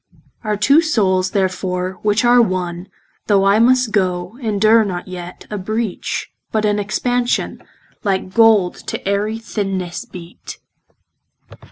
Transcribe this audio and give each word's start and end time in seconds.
Our 0.43 0.57
two 0.57 0.81
soules 0.81 1.29
therefore, 1.29 1.99
which 2.01 2.25
are 2.25 2.41
one, 2.41 2.87
Though 3.27 3.45
I 3.45 3.59
must 3.59 3.91
goe, 3.91 4.35
endure 4.41 4.83
not 4.83 5.07
yet 5.07 5.45
A 5.51 5.59
breach, 5.59 6.31
but 6.51 6.65
an 6.65 6.79
expansion, 6.79 7.61
Like 8.03 8.33
gold 8.33 8.73
to 8.87 8.97
ayery 9.07 9.37
thinnesse 9.37 10.09
beate. 10.11 10.57